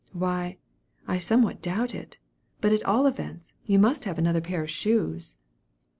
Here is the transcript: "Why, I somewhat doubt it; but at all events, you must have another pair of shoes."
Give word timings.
"Why, 0.13 0.57
I 1.07 1.19
somewhat 1.19 1.61
doubt 1.61 1.93
it; 1.93 2.17
but 2.59 2.71
at 2.71 2.81
all 2.85 3.05
events, 3.05 3.53
you 3.65 3.77
must 3.77 4.05
have 4.05 4.17
another 4.17 4.41
pair 4.41 4.63
of 4.63 4.69
shoes." 4.71 5.35